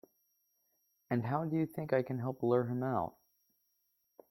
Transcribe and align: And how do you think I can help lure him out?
And 1.11 1.23
how 1.27 1.45
do 1.45 1.55
you 1.55 1.67
think 1.67 1.93
I 1.93 2.01
can 2.01 2.17
help 2.17 2.41
lure 2.41 2.63
him 2.65 2.81
out? 2.81 3.17